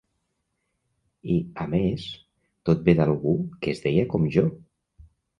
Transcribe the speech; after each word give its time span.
I, 1.33 1.35
a 1.65 1.67
més, 1.73 2.05
tot 2.69 2.81
ve 2.87 2.95
d'algú 2.99 3.33
que 3.65 3.75
es 3.75 3.83
deia 3.83 4.07
com 4.15 4.25
jo! 4.37 4.45